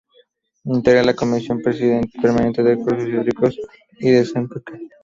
Integra 0.65 1.03
la 1.03 1.13
Comisión 1.13 1.61
Permanente 1.61 2.63
de 2.63 2.71
Recursos 2.73 3.07
Hídricos 3.07 3.55
y 3.99 4.09
Desertificación. 4.09 4.89